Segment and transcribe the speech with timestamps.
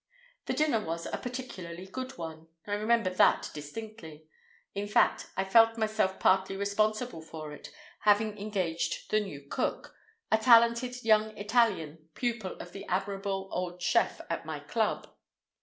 [0.47, 4.25] The dinner was a particularly good one, I remember that distinctly.
[4.73, 11.03] In fact, I felt myself partly responsible for it, having engaged the new cook—a talented
[11.03, 15.07] young Italian, pupil of the admirable old chef at my club.